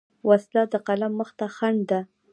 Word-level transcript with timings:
وسله 0.27 0.63
د 0.71 0.75
قلم 0.87 1.11
مخ 1.19 1.29
ته 1.39 1.45
خنډ 1.55 1.81
ده 1.89 1.99